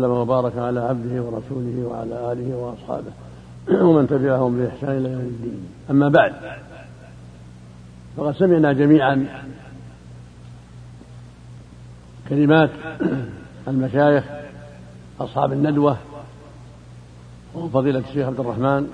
وسلم 0.00 0.10
وبارك 0.10 0.58
على 0.58 0.80
عبده 0.80 1.22
ورسوله 1.22 1.86
وعلى 1.86 2.32
آله 2.32 2.56
وأصحابه. 2.56 3.12
ومن 3.86 4.06
تبعهم 4.06 4.58
بإحسان 4.58 4.90
إلى 4.90 5.12
يوم 5.12 5.20
الدين. 5.20 5.68
أما 5.90 6.08
بعد 6.08 6.32
فقد 8.16 8.34
سمعنا 8.34 8.72
جميعا 8.72 9.26
كلمات 12.28 12.70
المشايخ 13.68 14.24
أصحاب 15.20 15.52
الندوة 15.52 15.96
وفضيلة 17.54 17.98
الشيخ 17.98 18.26
عبد 18.26 18.40
الرحمن 18.40 18.86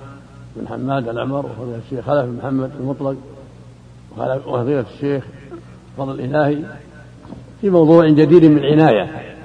بن 0.55 0.67
حماد 0.67 1.07
العمر 1.07 1.45
وفضيلة 1.45 1.77
الشيخ 1.85 2.05
خلف 2.05 2.25
بن 2.25 2.37
محمد 2.37 2.71
المطلق 2.79 3.15
وفضيلة 4.17 4.85
الشيخ 4.95 5.23
فضل 5.97 6.19
الإلهي 6.19 6.63
في 7.61 7.69
موضوع 7.69 8.09
جديد 8.09 8.45
من 8.45 8.57
العناية. 8.57 9.36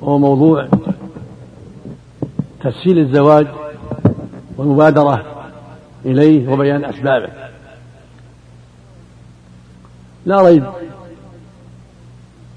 وهو 0.00 0.18
موضوع 0.18 0.68
تسهيل 2.60 2.98
الزواج 2.98 3.46
والمبادرة 4.56 5.24
إليه 6.04 6.52
وبيان 6.52 6.84
أسبابه. 6.84 7.28
لا 10.26 10.42
ريب 10.42 10.64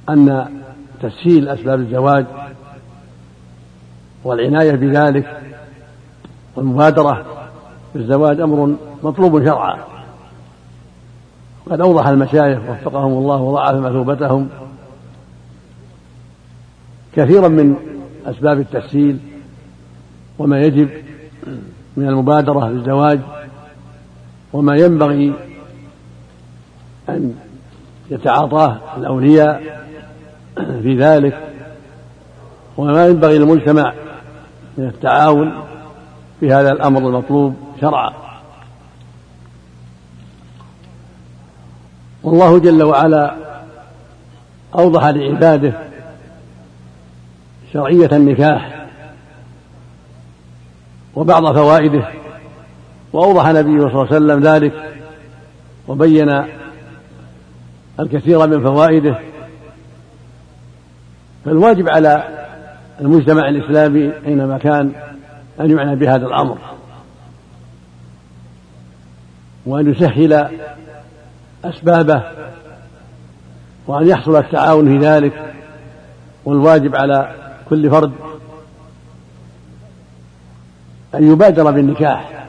أن 0.10 0.46
تسهيل 1.02 1.50
أسباب 1.50 1.80
الزواج 1.80 2.26
والعناية 4.24 4.72
بذلك 4.72 5.42
والمبادرة 6.56 7.26
بالزواج 7.94 8.42
أمر 8.42 8.76
مطلوب 9.04 9.46
شرعا. 9.46 9.78
قد 11.72 11.82
أوضح 11.82 12.08
المشايخ 12.08 12.60
وفقهم 12.70 13.12
الله 13.12 13.42
وضعف 13.42 13.76
مثوبتهم 13.76 14.50
كثيرا 17.16 17.48
من 17.48 17.76
أسباب 18.26 18.60
التسهيل 18.60 19.18
وما 20.40 20.60
يجب 20.60 20.90
من 21.98 22.08
المبادرة 22.08 22.60
بالزواج 22.60 23.20
وما 24.54 24.76
ينبغي 24.76 25.34
أن 27.10 27.36
يتعاطاه 28.10 28.80
الأولياء 28.98 29.86
في 30.56 30.98
ذلك 30.98 31.38
وما 32.78 33.08
ينبغي 33.08 33.38
للمجتمع 33.38 33.94
من 34.78 34.86
التعاون 34.88 35.52
في 36.40 36.54
هذا 36.54 36.72
الأمر 36.72 37.10
المطلوب 37.10 37.56
شرعا. 37.82 38.14
والله 42.24 42.60
جل 42.60 42.84
وعلا 42.84 43.36
أوضح 44.76 45.06
لعباده 45.06 45.91
شرعية 47.74 48.10
النكاح 48.12 48.86
وبعض 51.16 51.56
فوائده 51.56 52.08
وأوضح 53.14 53.48
نبيه 53.48 53.80
صلى 53.80 53.90
الله 53.90 54.08
عليه 54.08 54.16
وسلم 54.16 54.40
ذلك 54.40 54.74
وبين 55.88 56.44
الكثير 58.00 58.48
من 58.48 58.64
فوائده. 58.64 59.20
فالواجب 61.46 61.90
على 61.90 62.24
المجتمع 63.02 63.50
الإسلامي 63.50 64.12
أينما 64.26 64.58
كان 64.58 64.92
أن 65.60 65.72
يعنى 65.72 65.96
بهذا 65.96 66.26
الأمر 66.26 66.58
وأن 69.66 69.92
يسهل 69.92 70.48
أسبابه 71.66 72.24
وأن 73.88 74.08
يحصل 74.08 74.36
التعاون 74.36 75.00
في 75.00 75.06
ذلك. 75.06 75.54
والواجب 76.46 76.96
على 76.96 77.41
كل 77.72 77.90
فرد 77.90 78.12
أن 81.16 81.32
يبادر 81.32 81.72
بالنكاح 81.72 82.48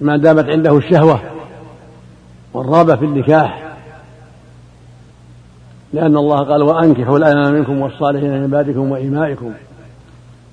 ما 0.00 0.16
دامت 0.16 0.48
عنده 0.48 0.76
الشهوة 0.76 1.20
والرغبة 2.52 2.96
في 2.96 3.04
النكاح 3.04 3.62
لأن 5.92 6.16
الله 6.16 6.38
قال 6.38 6.62
وأنكحوا 6.62 7.18
الآن 7.18 7.54
منكم 7.54 7.80
والصالحين 7.80 8.30
من 8.30 8.42
عبادكم 8.42 8.90
وإمائكم 8.90 9.52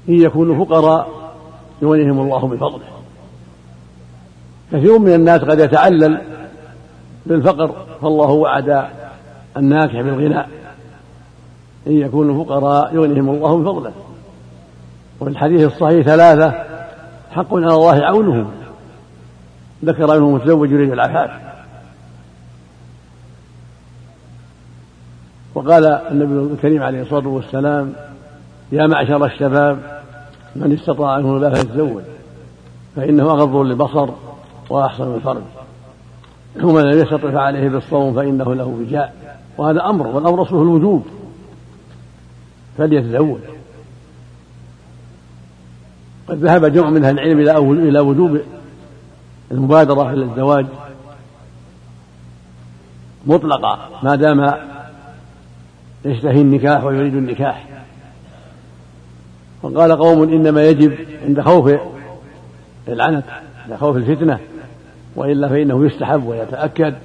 إن 0.09 0.21
يكونوا 0.21 0.65
فقراء 0.65 1.09
يغنيهم 1.81 2.19
الله 2.19 2.47
بفضله. 2.47 2.87
كثير 4.71 4.99
من 4.99 5.13
الناس 5.13 5.41
قد 5.41 5.59
يتعلل 5.59 6.21
بالفقر 7.25 7.85
فالله 8.01 8.29
وعد 8.29 8.85
الناكح 9.57 10.01
بالغناء. 10.01 10.49
إن 11.87 11.97
يكونوا 11.97 12.43
فقراء 12.43 12.95
يغنيهم 12.95 13.29
الله 13.29 13.57
بفضله 13.57 13.91
وفي 15.19 15.31
الحديث 15.31 15.73
الصحيح 15.73 16.05
ثلاثة 16.05 16.53
حق 17.31 17.53
على 17.53 17.73
الله 17.73 18.05
عونهم. 18.05 18.51
ذكر 19.85 20.19
منهم 20.19 20.33
متزوج 20.33 20.71
يريد 20.71 20.91
العفاف. 20.91 21.29
وقال 25.55 25.85
النبي 25.85 26.53
الكريم 26.53 26.83
عليه 26.83 27.01
الصلاة 27.01 27.27
والسلام 27.27 27.93
يا 28.71 28.87
معشر 28.87 29.25
الشباب 29.25 29.77
من 30.55 30.73
استطاع 30.73 31.19
منه 31.19 31.39
لا 31.39 31.53
فيتزوج 31.53 32.03
فإنه 32.95 33.23
أغض 33.23 33.55
للبصر 33.55 34.09
وأحسن 34.69 35.15
الفرج. 35.15 35.41
ومن 36.63 36.81
لم 36.81 36.99
يستطع 36.99 37.31
فعليه 37.31 37.69
بالصوم 37.69 38.13
فإنه 38.13 38.55
له 38.55 38.65
وجاء. 38.65 39.37
وهذا 39.57 39.85
أمر 39.85 40.07
والأمر 40.07 40.41
أصله 40.41 40.61
الوجوب. 40.61 41.05
فليتزوج. 42.77 43.39
قد 46.27 46.37
ذهب 46.37 46.65
جمع 46.65 46.89
من 46.89 47.05
أهل 47.05 47.19
العلم 47.19 47.39
إلى 47.87 47.99
وجوب 47.99 48.39
المبادرة 49.51 50.13
إلى 50.13 50.23
الزواج. 50.23 50.65
مطلقة 53.25 53.89
ما 54.03 54.15
دام 54.15 54.53
يشتهي 56.05 56.41
النكاح 56.41 56.83
ويريد 56.83 57.15
النكاح. 57.15 57.67
وقال 59.63 59.97
قوم 59.97 60.23
إنما 60.23 60.63
يجب 60.63 60.97
عند 61.25 61.41
خوف 61.41 61.79
العنت 62.87 63.25
عند 63.65 63.75
خوف 63.79 63.97
الفتنة 63.97 64.39
وإلا 65.15 65.47
فإنه 65.49 65.85
يستحب 65.85 66.23
ويتأكد. 66.23 66.95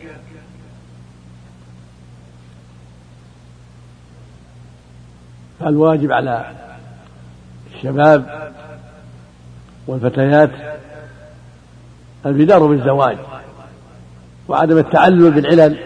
فالواجب 5.63 6.13
على 6.13 6.45
الشباب 7.75 8.51
والفتيات 9.87 10.51
البدار 12.27 12.67
بالزواج 12.67 13.17
وعدم 14.49 14.79
التعلل 14.79 15.31
بالعلل 15.31 15.79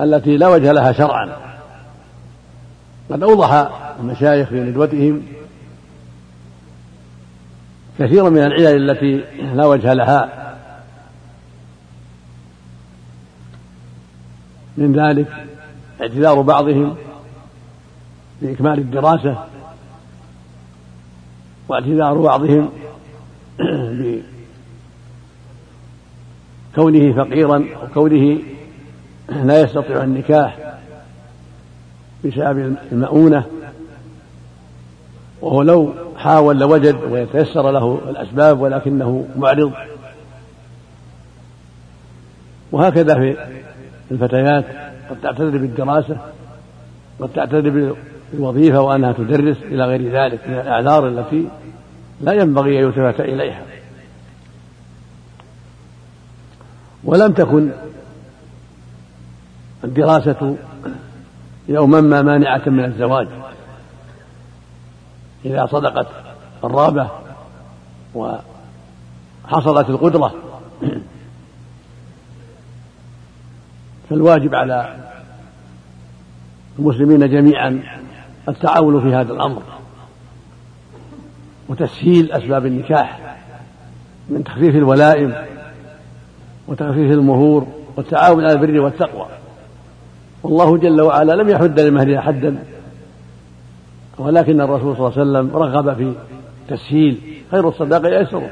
التي 0.00 0.36
لا 0.36 0.48
وجه 0.48 0.72
لها 0.72 0.92
شرعا. 0.92 1.36
قد 3.10 3.22
أوضح 3.22 3.70
المشايخ 4.00 4.48
في 4.48 4.60
ندوتهم 4.60 5.22
كثيرا 7.98 8.28
من 8.28 8.42
العلل 8.42 8.90
التي 8.90 9.24
لا 9.54 9.66
وجه 9.66 9.92
لها 9.92 10.28
من 14.76 14.92
ذلك 14.92 15.28
اعتذار 16.00 16.40
بعضهم 16.40 16.96
بإكمال 18.42 18.78
الدراسة 18.78 19.44
واعتذار 21.68 22.18
بعضهم 22.18 22.70
بكونه 26.76 27.12
فقيرا 27.24 27.64
وكونه 27.82 28.38
لا 29.28 29.60
يستطيع 29.60 30.04
النكاح 30.04 30.78
بسبب 32.24 32.76
المؤونة 32.92 33.44
وهو 35.40 35.62
لو 35.62 35.94
حاول 36.16 36.58
لوجد 36.58 36.94
ويتيسر 36.94 37.70
له 37.70 38.00
الأسباب 38.10 38.60
ولكنه 38.60 39.28
معرض. 39.36 39.72
وهكذا 42.72 43.14
في 43.14 43.36
الفتيات 44.10 44.64
قد 45.10 45.20
تعتذر 45.22 45.58
بالدراسة 45.58 46.16
قد 47.20 47.28
تعتذر 47.28 47.96
بالوظيفة 48.32 48.80
وأنها 48.80 49.12
تدرس 49.12 49.56
إلى 49.62 49.84
غير 49.84 50.12
ذلك 50.12 50.48
من 50.48 50.54
الأعذار 50.54 51.08
التي 51.08 51.48
لا 52.20 52.32
ينبغي 52.32 52.78
أن 52.78 52.84
يلتفت 52.84 53.20
إليها. 53.20 53.62
ولم 57.04 57.32
تكن 57.32 57.70
الدراسة 59.84 60.56
يوما 61.68 62.00
ما 62.00 62.22
مانعة 62.22 62.62
من 62.66 62.84
الزواج. 62.84 63.28
إذا 65.44 65.66
صدقت 65.66 66.06
الرابة 66.64 67.10
وحصلت 68.14 69.90
القدرة 69.90 70.34
فالواجب 74.10 74.54
على 74.54 74.96
المسلمين 76.78 77.30
جميعا 77.30 77.97
التعاون 78.48 79.00
في 79.00 79.14
هذا 79.14 79.32
الأمر 79.32 79.62
وتسهيل 81.68 82.32
أسباب 82.32 82.66
النكاح 82.66 83.36
من 84.28 84.44
تخفيف 84.44 84.74
الولائم 84.74 85.34
وتخفيف 86.68 87.12
المهور 87.12 87.66
والتعاون 87.96 88.44
على 88.44 88.52
البر 88.52 88.80
والتقوى. 88.80 89.26
والله 90.42 90.76
جل 90.76 91.00
وعلا 91.00 91.32
لم 91.32 91.48
يحد 91.48 91.80
للمهر 91.80 92.20
حدا 92.20 92.58
ولكن 94.18 94.60
الرسول 94.60 94.96
صلى 94.96 95.06
الله 95.06 95.38
عليه 95.38 95.48
وسلم 95.48 95.56
رغب 95.56 95.96
في 95.96 96.12
تسهيل 96.68 97.18
خير 97.50 97.68
الصداقة 97.68 98.08
يسر 98.08 98.42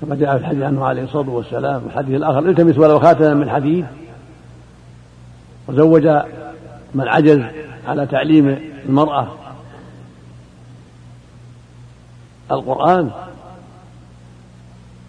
كما 0.00 0.14
جاء 0.14 0.30
في 0.30 0.36
الحديث 0.36 0.62
عنه 0.62 0.84
عليه 0.84 1.02
الصلاة 1.02 1.30
والسلام 1.30 1.82
والحديث 1.84 2.16
الآخر 2.16 2.38
التمس 2.38 2.78
ولو 2.78 3.00
خاتما 3.00 3.34
من 3.34 3.50
حديد 3.50 3.86
وزوج 5.68 6.06
من 6.94 7.08
عجز 7.08 7.42
على 7.86 8.06
تعليم 8.06 8.48
المرأة. 8.88 9.28
القرآن. 12.52 13.10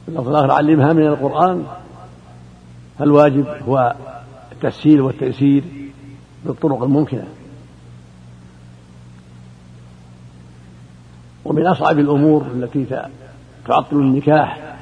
اللفظ 0.07 0.27
الآخر 0.29 0.51
علمها 0.51 0.93
من 0.93 1.07
القرآن. 1.07 1.65
فالواجب 2.99 3.47
هو 3.67 3.95
التسهيل 4.51 5.01
والتيسير 5.01 5.63
بالطرق 6.45 6.83
الممكنة. 6.83 7.27
ومن 11.45 11.67
أصعب 11.67 11.99
الأمور 11.99 12.45
التي 12.55 12.85
تعطل 13.65 13.95
النكاح 13.95 14.77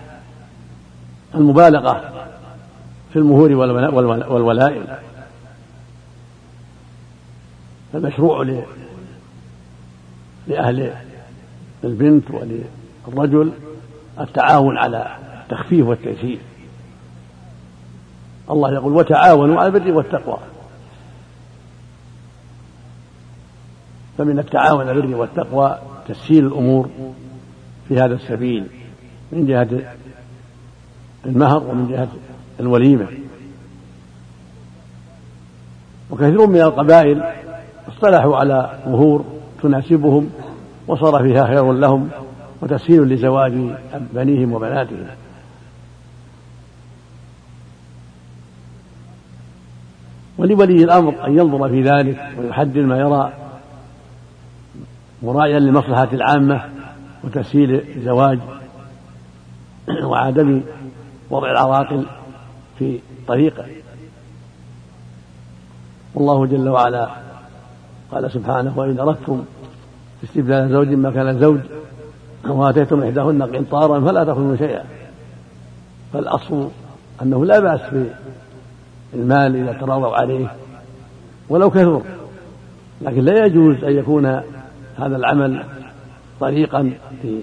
المبالغة 1.35 2.11
في 3.13 3.19
المهور 3.19 3.51
والولائم. 4.29 4.85
فالمشروع 7.95 8.63
لأهل 10.47 10.93
البنت 11.83 12.23
وللرجل 12.31 13.51
التعاون 14.19 14.77
على 14.77 15.15
التخفيف 15.43 15.87
والتيسير. 15.87 16.37
الله 18.49 18.73
يقول 18.73 18.93
وتعاونوا 18.93 19.59
على 19.59 19.67
البر 19.67 19.91
والتقوى. 19.91 20.37
فمن 24.17 24.39
التعاون 24.39 24.89
على 24.89 24.99
البر 24.99 25.15
والتقوى 25.15 25.79
تسهيل 26.07 26.45
الأمور 26.45 26.89
في 27.87 27.99
هذا 27.99 28.13
السبيل 28.15 28.67
من 29.31 29.47
جهة 29.47 29.95
المهر 31.25 31.63
ومن 31.63 31.87
جهة 31.87 32.07
الوليمة. 32.59 33.07
وكثير 36.11 36.47
من 36.47 36.61
القبائل 36.61 37.23
اصطلحوا 37.87 38.37
على 38.37 38.79
مهور 38.87 39.25
تناسبهم 39.61 40.29
وصار 40.87 41.23
فيها 41.23 41.47
خير 41.47 41.71
لهم 41.71 42.09
وتسهيل 42.61 43.01
لزواج 43.01 43.53
بنيهم 44.13 44.53
وبناتهم. 44.53 45.07
ولولي 50.37 50.83
الأمر 50.83 51.27
أن 51.27 51.37
ينظر 51.37 51.69
في 51.69 51.81
ذلك 51.81 52.33
ويحدد 52.37 52.77
ما 52.77 52.97
يرى 52.97 53.33
مراعيا 55.23 55.59
للمصلحة 55.59 56.09
العامة 56.13 56.61
وتسهيل 57.23 57.83
الزواج 57.97 58.39
وعدم 60.03 60.61
وضع 61.29 61.51
العواقل 61.51 62.05
في 62.79 62.99
طريقه. 63.27 63.65
والله 66.15 66.45
جل 66.45 66.69
وعلا 66.69 67.24
قال 68.11 68.31
سبحانه 68.31 68.79
وإن 68.79 68.99
أردتم 68.99 69.43
استبدال 70.23 70.69
زوج 70.69 70.87
مكان 70.87 71.39
زوج 71.39 71.59
وآتيتم 72.47 73.03
إحداهن 73.03 73.43
قنطارا 73.43 73.99
فلا 73.99 74.23
تأخذوا 74.23 74.55
شيئا. 74.55 74.83
فالأصل 76.13 76.69
أنه 77.21 77.45
لا 77.45 77.59
بأس 77.59 77.81
بالمال 79.13 79.55
إذا 79.55 79.73
تراضوا 79.73 80.15
عليه 80.15 80.47
ولو 81.49 81.69
كثر 81.69 82.01
لكن 83.01 83.21
لا 83.21 83.45
يجوز 83.45 83.83
أن 83.83 83.97
يكون 83.97 84.25
هذا 84.97 85.15
العمل 85.15 85.63
طريقا 86.39 86.93
في 87.21 87.39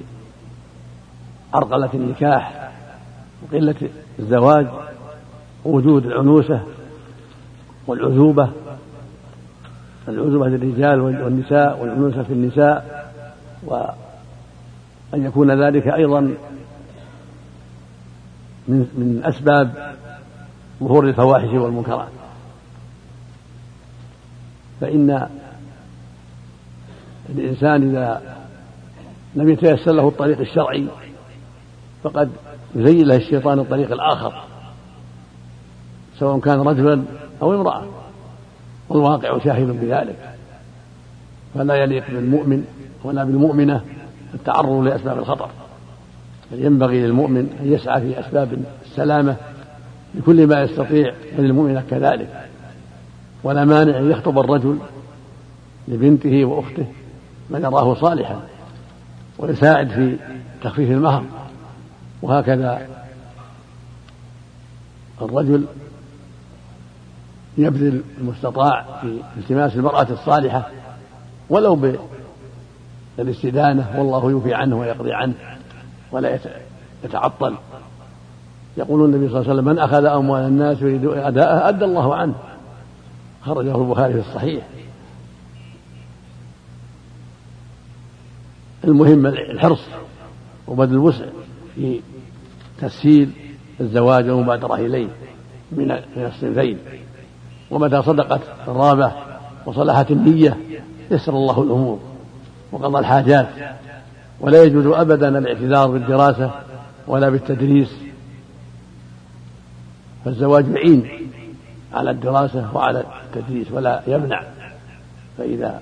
عرقلة 1.54 1.90
النكاح 1.94 2.72
وقلة 3.42 3.74
الزواج 4.18 4.66
ووجود 5.64 6.06
العنوسة 6.06 6.60
والعذوبة 7.86 8.48
العذوبة 10.08 10.48
للرجال 10.48 11.00
والنساء 11.00 11.82
والعنوسة 11.82 12.22
في 12.22 12.32
النساء 12.32 13.08
وأن 13.64 15.24
يكون 15.26 15.64
ذلك 15.64 15.88
أيضا 15.88 16.20
من 18.68 18.78
من 18.78 19.22
أسباب 19.24 19.94
ظهور 20.80 21.08
الفواحش 21.08 21.48
والمنكرات. 21.48 22.08
فإن 24.80 25.28
الإنسان 27.28 27.90
إذا 27.90 28.22
لم 29.34 29.48
يتيسر 29.48 29.92
له 29.92 30.08
الطريق 30.08 30.40
الشرعي 30.40 30.86
فقد 32.02 32.30
يزين 32.74 33.06
له 33.06 33.16
الشيطان 33.16 33.58
الطريق 33.58 33.92
الآخر 33.92 34.44
سواء 36.18 36.40
كان 36.40 36.60
رجلا 36.60 37.04
أو 37.42 37.54
امرأة. 37.54 37.84
والواقع 38.94 39.38
شاهد 39.38 39.80
بذلك. 39.80 40.16
فلا 41.54 41.74
يليق 41.74 42.10
بالمؤمن 42.10 42.64
ولا 43.04 43.24
بالمؤمنة 43.24 43.84
التعرض 44.34 44.84
لأسباب 44.84 45.18
الخطر. 45.18 45.50
بل 46.52 46.64
ينبغي 46.64 47.00
للمؤمن 47.00 47.58
أن 47.60 47.72
يسعى 47.72 48.00
في 48.00 48.20
أسباب 48.20 48.64
السلامة 48.84 49.36
بكل 50.14 50.46
ما 50.46 50.62
يستطيع 50.62 51.14
وللمؤمنة 51.38 51.82
كذلك. 51.90 52.48
ولا 53.44 53.64
مانع 53.64 53.98
أن 53.98 54.10
يخطب 54.10 54.38
الرجل 54.38 54.78
لبنته 55.88 56.44
وأخته 56.44 56.86
من 57.50 57.60
يراه 57.62 57.94
صالحا 57.94 58.40
ويساعد 59.38 59.88
في 59.88 60.16
تخفيف 60.62 60.90
المهر. 60.90 61.24
وهكذا 62.22 62.88
الرجل 65.22 65.64
يبذل 67.58 68.02
المستطاع 68.18 69.00
في 69.00 69.20
التماس 69.36 69.76
المرأة 69.76 70.06
الصالحة 70.10 70.70
ولو 71.50 71.96
بالاستدانة 73.18 73.94
والله 73.98 74.30
يوفي 74.30 74.54
عنه 74.54 74.78
ويقضي 74.78 75.12
عنه 75.12 75.34
ولا 76.12 76.38
يتعطل. 77.04 77.54
يقول 78.76 79.04
النبي 79.04 79.28
صلى 79.28 79.40
الله 79.40 79.50
عليه 79.50 79.60
وسلم 79.60 79.64
من 79.64 79.78
أخذ 79.78 80.04
أموال 80.04 80.42
الناس 80.42 80.82
يريد 80.82 81.04
أداءها 81.04 81.68
أدى 81.68 81.84
الله 81.84 82.14
عنه. 82.14 82.34
خرجه 83.44 83.76
البخاري 83.76 84.12
في 84.12 84.20
الصحيح. 84.20 84.66
المهم 88.84 89.26
الحرص 89.26 89.84
وبذل 90.68 90.92
الوسع 90.92 91.26
في 91.74 92.00
تسهيل 92.80 93.30
الزواج 93.80 94.30
والمبادرة 94.30 94.74
إليه 94.74 95.08
من 95.72 96.02
الصنفين. 96.16 96.78
ومتى 97.72 98.02
صدقت 98.02 98.40
الرابة 98.68 99.12
وصلحت 99.66 100.10
النية 100.10 100.56
يسر 101.10 101.32
الله 101.32 101.62
الأمور 101.62 101.98
وقضى 102.72 102.98
الحاجات. 102.98 103.46
ولا 104.40 104.62
يجوز 104.62 104.86
أبدا 104.86 105.38
الاعتذار 105.38 105.90
بالدراسة 105.90 106.50
ولا 107.06 107.28
بالتدريس. 107.28 107.88
فالزواج 110.24 110.68
يعين 110.68 111.08
على 111.94 112.10
الدراسة 112.10 112.68
وعلى 112.74 113.04
التدريس 113.24 113.72
ولا 113.72 114.02
يمنع. 114.06 114.42
فإذا 115.38 115.80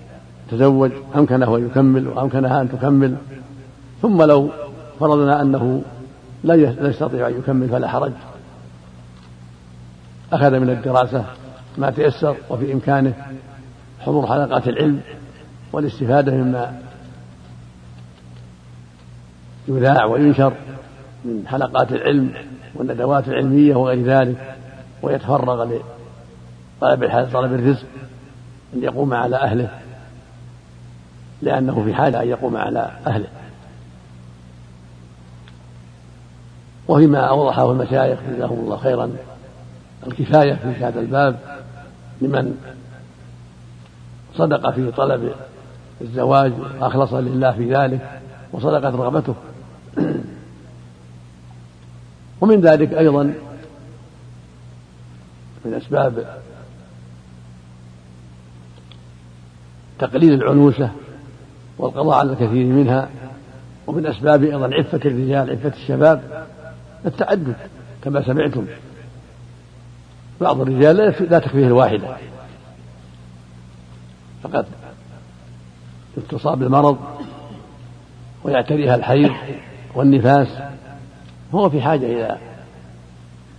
تزوج 0.50 0.90
أمكنه 1.16 1.56
أن 1.56 1.66
يكمل 1.66 2.08
وأمكنها 2.08 2.60
أن 2.60 2.68
تكمل. 2.72 3.16
ثم 4.02 4.22
لو 4.22 4.50
فرضنا 5.00 5.42
أنه 5.42 5.82
لا 6.44 6.54
يستطيع 6.88 7.28
أن 7.28 7.38
يكمل 7.38 7.68
فلا 7.68 7.88
حرج. 7.88 8.12
أخذ 10.32 10.58
من 10.58 10.70
الدراسة 10.70 11.24
ما 11.78 11.90
تيسر 11.90 12.36
وفي 12.50 12.72
إمكانه 12.72 13.14
حضور 14.00 14.26
حلقات 14.26 14.68
العلم 14.68 15.00
والاستفادة 15.72 16.32
مما 16.32 16.80
يذاع 19.68 20.04
وينشر 20.04 20.52
من 21.24 21.44
حلقات 21.48 21.92
العلم 21.92 22.34
والندوات 22.74 23.28
العلمية 23.28 23.74
وغير 23.74 24.04
ذلك 24.04 24.56
ويتفرغ 25.02 25.64
لطلب 25.64 27.28
طلب 27.32 27.52
الرزق 27.52 27.86
أن 28.74 28.82
يقوم 28.82 29.14
على 29.14 29.36
أهله 29.36 29.80
لأنه 31.42 31.84
في 31.84 31.94
حاجة 31.94 32.22
أن 32.22 32.28
يقوم 32.28 32.56
على 32.56 32.90
أهله. 33.06 33.28
وفيما 36.88 37.18
أوضحه 37.18 37.72
المشايخ 37.72 38.18
جزاهم 38.30 38.58
الله 38.58 38.76
خيرا 38.76 39.10
الكفاية 40.06 40.54
في 40.54 40.84
هذا 40.84 41.00
الباب. 41.00 41.49
لمن 42.20 42.74
صدق 44.34 44.70
في 44.70 44.90
طلب 44.90 45.32
الزواج 46.00 46.52
وأخلص 46.80 47.12
لله 47.12 47.52
في 47.52 47.74
ذلك 47.74 48.20
وصدقت 48.52 48.94
رغبته. 48.94 49.34
ومن 52.40 52.60
ذلك 52.60 52.92
أيضا 52.92 53.22
من 55.64 55.74
أسباب 55.74 56.40
تقليل 59.98 60.32
العنوسة 60.32 60.90
والقضاء 61.78 62.18
على 62.18 62.32
الكثير 62.32 62.66
منها 62.66 63.08
ومن 63.86 64.06
أسباب 64.06 64.44
أيضا 64.44 64.74
عفة 64.74 65.00
الرجال 65.04 65.50
عفة 65.50 65.72
الشباب 65.76 66.46
التعدد 67.06 67.54
كما 68.02 68.22
سمعتم. 68.22 68.66
بعض 70.40 70.60
الرجال 70.60 70.96
لا 71.30 71.38
تكفيه 71.38 71.66
الواحدة. 71.66 72.16
فقد 74.42 74.66
تصاب 76.30 76.58
بالمرض 76.58 76.98
ويعتريها 78.44 78.94
الحيض 78.94 79.32
والنفاس. 79.94 80.48
هو 81.54 81.70
في 81.70 81.82
حاجة 81.82 82.06
إلى 82.06 82.38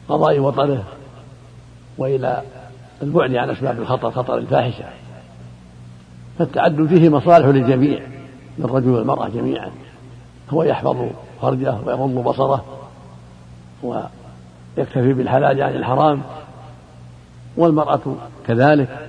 قضاء 0.09 0.39
وطنه 0.39 0.83
وإلى 1.97 2.41
البعد 3.01 3.35
عن 3.35 3.49
أسباب 3.49 3.79
الخطر 3.79 4.11
خطر 4.11 4.37
الفاحشة. 4.37 4.85
فالتعدد 6.39 6.87
فيه 6.87 7.09
مصالح 7.09 7.47
للجميع 7.47 7.99
للرجل 8.57 8.89
والمرأة 8.89 9.27
جميعا. 9.27 9.71
هو 10.49 10.63
يحفظ 10.63 11.05
فرجه 11.41 11.75
ويغض 11.85 12.23
بصره 12.23 12.65
ويكتفي 13.83 15.13
بالحلال 15.13 15.61
عن 15.61 15.75
الحرام. 15.75 16.21
والمرأة 17.57 18.15
كذلك. 18.47 19.07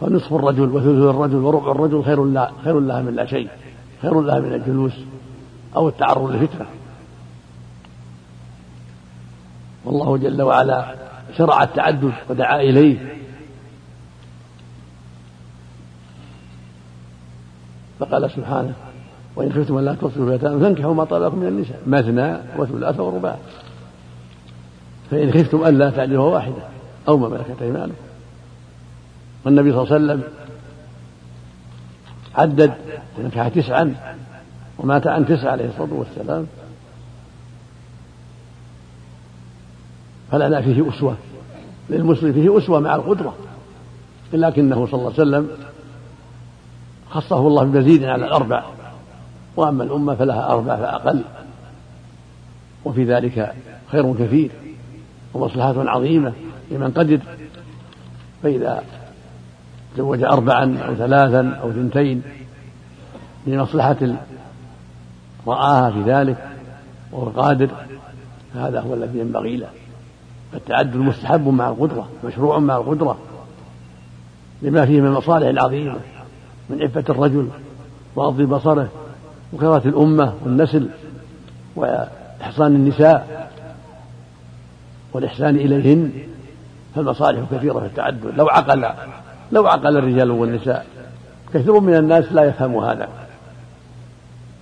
فنصف 0.00 0.34
الرجل 0.34 0.68
وثلث 0.68 1.14
الرجل 1.14 1.36
وربع 1.36 1.70
الرجل 1.70 2.04
خير 2.04 2.24
لها 2.24 2.52
خير 2.64 2.80
لها 2.80 3.02
من 3.02 3.14
لا 3.14 3.26
شيء 3.26 3.48
خير 4.02 4.20
لها 4.20 4.40
من 4.40 4.52
الجلوس 4.52 4.92
أو 5.76 5.88
التعرض 5.88 6.30
لفتنة 6.30 6.66
والله 9.84 10.16
جل 10.16 10.42
وعلا 10.42 10.94
شرع 11.36 11.62
التعدد 11.62 12.12
ودعا 12.30 12.60
إليه. 12.60 13.14
فقال 17.98 18.30
سبحانه 18.30 18.72
وإن 19.36 19.52
خفتم 19.52 19.76
أن 19.76 19.84
لا 19.84 19.94
تصلوا 19.94 20.28
اليتامى 20.28 20.60
فانكحوا 20.60 20.94
ما 20.94 21.04
طاب 21.04 21.22
لكم 21.22 21.38
من 21.38 21.46
النساء. 21.46 21.80
مثنى 21.86 22.36
وثلاث 22.58 23.00
ورباع. 23.00 23.36
فإن 25.10 25.32
خفتم 25.32 25.66
ألا 25.66 25.90
تعدلوا 25.90 26.34
واحدة 26.34 26.62
أو 27.08 27.16
ما 27.16 27.28
ملكت 27.28 27.62
أيمانكم. 27.62 27.94
والنبي 29.44 29.72
صلى 29.72 29.82
الله 29.82 29.94
عليه 29.94 30.04
وسلم 30.04 30.22
عدد 32.34 32.74
نكح 33.18 33.48
تسعا 33.48 33.94
ومات 34.78 35.06
عن 35.06 35.26
تسعة 35.26 35.50
عليه 35.50 35.68
الصلاة 35.68 35.94
والسلام. 35.94 36.46
فلنا 40.32 40.60
فيه 40.60 40.88
أسوة. 40.88 41.16
للمسلم 41.90 42.32
فيه 42.32 42.58
أسوة 42.58 42.80
مع 42.80 42.94
القدرة. 42.94 43.34
لكنه 44.32 44.86
صلى 44.86 44.94
الله 44.94 45.12
عليه 45.18 45.22
وسلم 45.22 45.48
خصه 47.10 47.46
الله 47.46 47.64
بمزيد 47.64 48.04
على 48.04 48.24
الأربع. 48.24 48.64
وأما 49.56 49.84
الأمة 49.84 50.14
فلها 50.14 50.50
أربع 50.50 50.76
فأقل. 50.76 51.22
وفي 52.84 53.04
ذلك 53.04 53.54
خير 53.92 54.14
كثير. 54.14 54.50
ومصلحة 55.34 55.74
عظيمة 55.90 56.32
لمن 56.70 56.90
قدر. 56.90 57.20
فإذا 58.42 58.82
تزوج 59.94 60.22
أربعا 60.22 60.78
أو 60.78 60.94
ثلاثا 60.94 61.58
أو 61.62 61.70
اثنتين 61.70 62.22
لمصلحة 63.46 63.96
رآها 65.46 65.90
في 65.90 66.02
ذلك 66.02 66.48
وهو 67.12 67.28
قادر 67.28 67.70
هذا 68.54 68.80
هو 68.80 68.94
الذي 68.94 69.18
ينبغي 69.18 69.56
له. 69.56 69.68
فالتعدد 70.52 70.96
مستحب 70.96 71.48
مع 71.48 71.68
القدرة 71.68 72.08
مشروع 72.24 72.58
مع 72.58 72.76
القدرة 72.76 73.18
لما 74.62 74.86
فيه 74.86 75.00
من 75.00 75.06
المصالح 75.06 75.46
العظيمة 75.46 75.96
من 76.70 76.82
عفة 76.82 77.04
الرجل 77.08 77.48
وغض 78.16 78.42
بصره 78.42 78.88
وكرة 79.52 79.82
الأمة 79.86 80.34
والنسل 80.44 80.88
وإحصان 81.76 82.74
النساء. 82.74 83.50
والإحسان 85.12 85.56
إليهن 85.56 86.12
فالمصالح 86.94 87.40
كثيرة 87.52 87.78
في 87.78 87.86
التعدد. 87.86 88.26
لو 88.36 88.48
عقل 88.48 88.86
لو 89.52 89.66
عقل 89.66 89.96
الرجال 89.96 90.30
والنساء 90.30 90.86
كثير 91.54 91.80
من 91.80 91.96
الناس 91.96 92.32
لا 92.32 92.44
يفهم 92.44 92.76
هذا. 92.76 93.08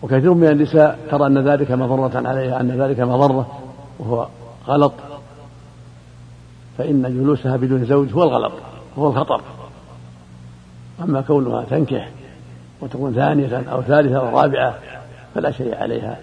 وكثير 0.03 0.35
من 0.35 0.49
النساء 0.49 0.99
ترى 1.11 1.27
أن 1.27 1.49
ذلك 1.49 1.71
مضرة 1.71 2.29
عليها 2.29 2.61
أن 2.61 2.71
ذلك 2.71 3.01
مضرة 3.01 3.59
وهو 3.99 4.27
غلط. 4.67 4.93
فإن 6.79 7.03
جلوسها 7.03 7.57
بدون 7.57 7.85
زوج 7.85 8.13
هو 8.13 8.23
الغلط 8.23 8.53
هو 8.99 9.09
الخطر. 9.09 9.41
أما 11.03 11.21
كونها 11.21 11.65
تنكح 11.65 12.09
وتكون 12.81 13.15
ثانية 13.15 13.63
أو 13.73 13.83
ثالثة 13.83 14.19
أو 14.19 14.41
رابعة 14.41 14.75
فلا 15.35 15.51
شيء 15.51 15.77
عليها. 15.77 16.19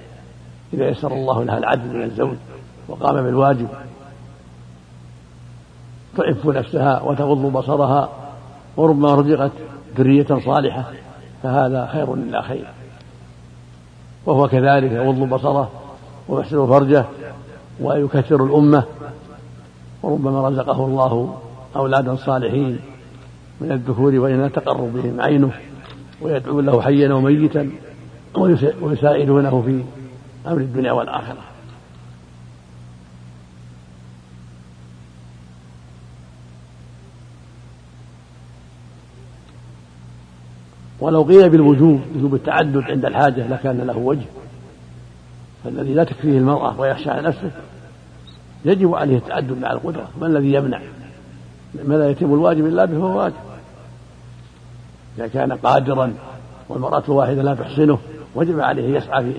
إذا 0.74 0.88
يسر 0.88 1.13
الله 1.13 1.44
لها 1.44 1.58
العدل 1.58 1.98
من 1.98 2.03
الزوج 2.03 2.36
وقام 2.88 3.24
بالواجب 3.24 3.67
تعف 6.17 6.45
نفسها 6.45 7.01
وتغض 7.01 7.51
بصرها 7.51 8.10
وربما 8.77 9.15
رزقت 9.15 9.51
ذرية 9.98 10.39
صالحة 10.45 10.84
فهذا 11.43 11.89
خير 11.93 12.13
إلا 12.13 12.41
خير 12.41 12.67
وهو 14.25 14.48
كذلك 14.48 14.91
يغض 14.91 15.29
بصره 15.29 15.72
ويحسن 16.27 16.67
فرجه 16.67 17.05
ويكثر 17.81 18.45
الأمة. 18.45 18.84
وربما 20.03 20.50
رزقه 20.50 20.86
الله 20.86 21.38
أولادا 21.75 22.15
صالحين 22.15 22.79
من 23.62 23.72
الذكور 23.72 24.15
وإن 24.15 24.51
تقر 24.51 24.81
بهم 24.81 25.22
عينه 25.22 25.51
ويدعو 26.22 26.60
له 26.60 26.81
حيا 26.81 27.13
وميتا 27.13 27.72
ويساعدونه 28.81 29.63
في 29.65 29.84
أمر 30.48 30.57
الدنيا 30.57 30.91
والآخرة. 30.91 31.55
ولو 41.00 41.24
قيل 41.24 41.50
بالوجوب 41.50 42.02
وجوب 42.16 42.36
التعدد 42.36 42.84
عند 42.84 43.06
الحاجة 43.06 43.48
لكان 43.48 43.78
له 43.78 43.98
وجه. 43.98 44.25
فالذي 45.64 45.94
لا 45.94 46.04
تكفيه 46.04 46.38
المرأة 46.38 46.80
ويخشى 46.80 47.10
على 47.10 47.22
نفسه 47.22 47.52
يجب 48.66 48.96
عليه 48.96 49.18
التعدد 49.18 49.58
مع 49.62 49.72
القدرة. 49.72 50.08
ما 50.22 50.28
الذي 50.28 50.54
يمنع؟ 50.54 50.82
ما 51.84 51.94
لا 51.94 52.10
يتم 52.10 52.34
الواجب 52.34 52.66
إلا 52.66 52.86
به 52.86 52.98
واجب. 52.98 53.36
إذا 55.18 55.28
كان 55.28 55.54
قادرا 55.54 56.14
والمرأة 56.70 57.04
الواحدة 57.10 57.42
لا 57.42 57.56
تحسنه 57.56 57.98
وجب 58.36 58.60
عليه 58.60 58.98
يسعى 58.98 59.24
في 59.24 59.34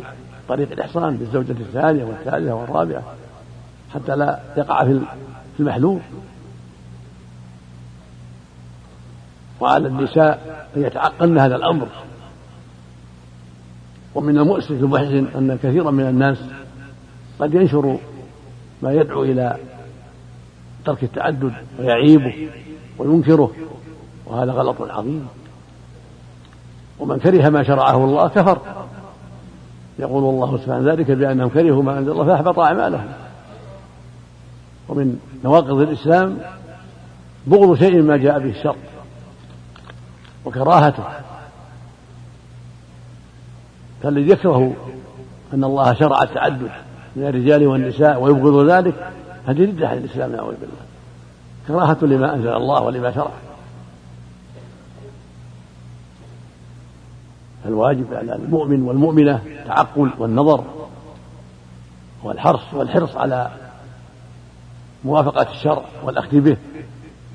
طريق 0.49 0.73
الإحصان 0.73 1.17
بالزوجة 1.17 1.53
الثانية 1.53 2.05
والثالثة 2.05 2.55
والرابعة 2.55 3.03
حتى 3.95 4.17
لا 4.17 4.39
يقع 4.57 4.85
في 4.85 5.61
المحلول. 5.61 6.01
وعلى 9.61 9.89
النساء 9.89 10.67
أن 10.77 10.83
يتعقلن 10.83 11.39
هذا 11.39 11.57
الأمر. 11.57 11.89
ومن 14.15 14.39
المؤسف 14.39 14.71
المحزن 14.71 15.27
أن 15.37 15.59
كثيرا 15.63 15.91
من 15.91 16.07
الناس 16.07 16.39
قد 17.39 17.55
ينشر 17.55 17.99
ما 18.83 18.93
يدعو 18.93 19.23
إلى 19.23 19.57
ترك 20.85 21.03
التعدد 21.03 21.53
ويعيبه 21.79 22.49
وينكره 22.99 23.53
وهذا 24.27 24.53
غلط 24.53 24.83
عظيم. 24.83 25.27
ومن 26.99 27.19
كره 27.19 27.49
ما 27.49 27.63
شرعه 27.63 28.05
الله 28.05 28.29
كفر. 28.29 28.61
يقول 29.99 30.35
الله 30.35 30.57
سبحانه 30.57 30.93
ذلك 30.93 31.11
بأنهم 31.11 31.49
كرهوا 31.49 31.83
ما 31.83 31.99
أنزل 31.99 32.11
الله 32.11 32.27
فأحبط 32.27 32.59
أعمالهم. 32.59 33.09
ومن 34.89 35.19
نواقض 35.45 35.81
الإسلام 35.81 36.39
بغض 37.47 37.75
شيء 37.79 38.03
ما 38.03 38.17
جاء 38.17 38.39
به 38.39 38.51
الشر 38.51 38.77
وكراهته. 40.47 41.05
فالذي 44.03 44.31
يكره 44.31 44.73
أن 45.55 45.65
الله 45.65 45.95
شرع 45.95 46.23
التعدد 46.23 46.71
من 47.17 47.27
الرجال 47.27 47.67
والنساء 47.67 48.21
ويبغض 48.21 48.71
ذلك. 48.71 49.13
هذه 49.47 49.63
ردة 49.63 49.89
عن 49.89 49.97
الإسلام 49.97 50.33
نعوذ 50.33 50.55
بالله. 50.55 50.87
كراهة 51.69 51.99
لما 52.03 52.35
أنزل 52.35 52.49
الله 52.49 52.83
ولما 52.83 53.13
شرع. 53.13 53.31
فالواجب 57.65 58.15
على 58.15 58.35
المؤمن 58.35 58.83
والمؤمنة 58.83 59.43
التعقل 59.47 60.11
والنظر 60.19 60.65
والحرص 62.23 62.75
والحرص 62.75 63.17
على 63.17 63.51
موافقة 65.05 65.51
الشرع 65.53 65.83
والأخذ 66.05 66.41
به 66.41 66.57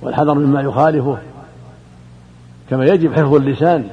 والحذر 0.02 0.34
مما 0.34 0.62
يخالفه. 0.62 1.18
كما 2.72 2.86
يجب 2.86 3.14
حفظ 3.14 3.34
اللسان 3.34 3.90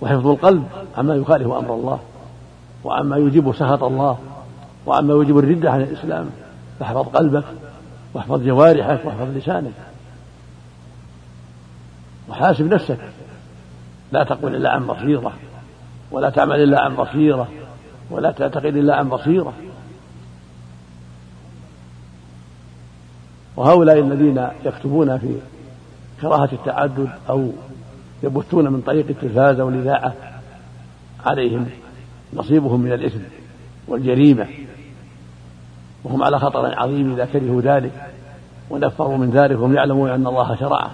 وحفظ 0.00 0.26
القلب 0.26 0.68
عما 0.96 1.14
يخالف 1.14 1.46
أمر 1.46 1.74
الله 1.74 2.00
وعما 2.84 3.16
يجيب 3.16 3.52
سخط 3.52 3.82
الله 3.82 4.18
وعما 4.86 5.14
يجيب 5.14 5.38
الردة 5.38 5.70
عن 5.70 5.80
الإسلام. 5.80 6.30
فاحفظ 6.80 7.08
قلبك 7.08 7.44
واحفظ 8.14 8.42
جوارحك 8.42 9.00
واحفظ 9.04 9.36
لسانك. 9.36 9.72
وحاسب 12.28 12.74
نفسك. 12.74 12.98
لا 14.12 14.24
تقول 14.24 14.56
إلا 14.56 14.70
عن 14.70 14.86
بصيرة 14.86 15.32
ولا 16.10 16.30
تعمل 16.30 16.62
إلا 16.62 16.80
عن 16.80 16.96
بصيرة 16.96 17.48
ولا 18.10 18.30
تعتقد 18.30 18.76
إلا 18.76 18.96
عن 18.96 19.08
بصيرة. 19.08 19.52
وهؤلاء 23.56 23.98
الذين 23.98 24.48
يكتبون 24.64 25.18
في 25.18 25.36
كراهة 26.20 26.48
التعدد 26.52 27.08
أو 27.28 27.50
يبثون 28.22 28.72
من 28.72 28.80
طريق 28.80 29.06
التلفاز 29.08 29.60
أو 29.60 29.68
الإذاعة 29.68 30.14
عليهم 31.26 31.66
نصيبهم 32.34 32.80
من 32.80 32.92
الإثم 32.92 33.20
والجريمة. 33.88 34.46
وهم 36.04 36.22
على 36.22 36.38
خطر 36.38 36.78
عظيم 36.78 37.12
إذا 37.12 37.24
كرهوا 37.24 37.60
ذلك 37.60 37.92
ونفروا 38.70 39.16
من 39.16 39.30
ذلك 39.30 39.60
وهم 39.60 39.74
يعلمون 39.74 40.10
أن 40.10 40.26
الله 40.26 40.56
شرعه. 40.56 40.90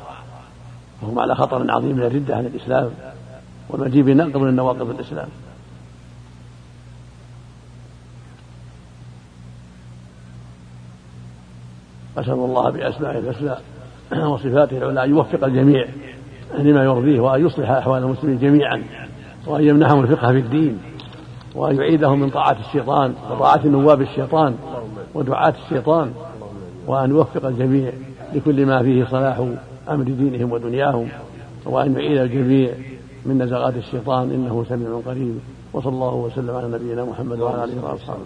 وهم 1.02 1.19
على 1.19 1.35
خطر 1.35 1.71
عظيم 1.71 1.97
من 1.97 2.02
الردة 2.02 2.37
عن 2.37 2.47
الإسلام 2.47 2.91
والمجيء 3.69 4.02
بنقض 4.02 4.37
من 4.37 4.57
نواقض 4.57 4.91
الإسلام. 4.91 5.29
أسأل 12.19 12.33
الله 12.33 12.71
بأسمائه 12.71 13.19
الحسنى 13.19 13.55
وصفاته 14.25 14.79
العلى 14.79 15.05
أن 15.05 15.11
يوفق 15.11 15.45
الجميع. 15.45 15.88
لما 16.59 16.85
يرضيه 16.85 17.21
وأن 17.21 17.47
يصلح 17.47 17.71
أحوال 17.71 18.02
المسلمين 18.02 18.38
جميعا 18.38 18.82
وأن 19.47 19.64
يمنحهم 19.64 20.00
الفقه 20.02 20.32
في 20.32 20.38
الدين 20.38 20.78
وأن 21.54 21.76
يعيدهم 21.76 22.21
من 22.21 22.30
طاعة 22.30 22.56
الشيطان 22.68 23.14
وطاعة 23.30 23.66
نواب 23.66 24.00
الشيطان 24.02 24.54
ودعاة 25.14 25.54
الشيطان 25.64 26.12
وأن 26.87 27.11
يوفق 27.11 27.47
الجميع 27.47 27.92
لكل 28.35 28.66
ما 28.66 28.82
فيه 28.82 29.04
صلاح 29.04 29.47
أمر 29.90 30.04
دينهم 30.04 30.52
ودنياهم 30.52 31.09
وأن 31.66 31.92
يعيد 31.92 32.18
الجميع 32.18 32.71
من 33.26 33.42
نزغات 33.42 33.76
الشيطان 33.76 34.30
إنه 34.30 34.64
سميع 34.68 35.00
قريب 35.06 35.38
وصلى 35.73 35.92
الله 35.92 36.14
وسلم 36.14 36.50
على 36.56 36.68
نبينا 36.68 37.04
محمد 37.04 37.40
وعلى 37.40 37.64
آله 37.64 37.85
وأصحابه. 37.85 38.21